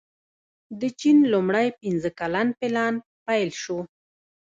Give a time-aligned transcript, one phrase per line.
[0.79, 2.93] د چین لومړی پنځه کلن پلان
[3.25, 3.79] پیل شو.